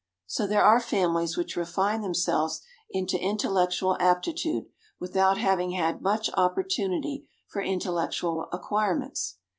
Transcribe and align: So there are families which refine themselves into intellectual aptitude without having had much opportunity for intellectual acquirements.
So 0.25 0.47
there 0.47 0.63
are 0.63 0.79
families 0.79 1.37
which 1.37 1.55
refine 1.55 2.01
themselves 2.01 2.63
into 2.89 3.19
intellectual 3.19 3.97
aptitude 3.99 4.65
without 4.99 5.37
having 5.37 5.73
had 5.73 6.01
much 6.01 6.27
opportunity 6.33 7.27
for 7.47 7.61
intellectual 7.61 8.47
acquirements. 8.51 9.37